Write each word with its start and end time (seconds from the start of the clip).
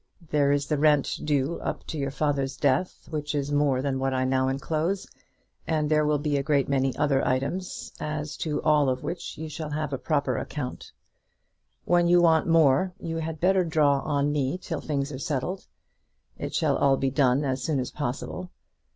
There 0.31 0.51
is 0.51 0.65
the 0.65 0.79
rent 0.79 1.19
due 1.23 1.59
up 1.59 1.85
to 1.85 1.97
your 1.99 2.09
father's 2.09 2.57
death, 2.57 3.05
which 3.11 3.35
is 3.35 3.51
more 3.51 3.83
than 3.83 3.99
what 3.99 4.15
I 4.15 4.25
now 4.25 4.47
enclose, 4.47 5.07
and 5.67 5.91
there 5.91 6.03
will 6.07 6.17
be 6.17 6.37
a 6.37 6.41
great 6.41 6.67
many 6.67 6.95
other 6.97 7.23
items, 7.23 7.91
as 7.99 8.35
to 8.37 8.59
all 8.63 8.89
of 8.89 9.03
which 9.03 9.37
you 9.37 9.47
shall 9.47 9.69
have 9.69 9.93
a 9.93 9.99
proper 9.99 10.37
account. 10.37 10.91
When 11.85 12.07
you 12.07 12.19
want 12.19 12.47
more, 12.47 12.93
you 12.99 13.17
had 13.17 13.39
better 13.39 13.63
draw 13.63 13.99
on 13.99 14.31
me, 14.31 14.57
till 14.57 14.81
things 14.81 15.11
are 15.11 15.19
settled. 15.19 15.67
It 16.35 16.55
shall 16.55 16.77
all 16.77 16.97
be 16.97 17.11
done 17.11 17.45
as 17.45 17.61
soon 17.63 17.79
as 17.79 17.91
possible. 17.91 18.49